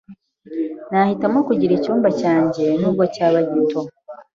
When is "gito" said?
3.51-3.79